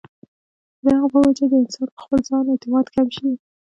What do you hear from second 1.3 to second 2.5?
د انسان پۀ خپل ځان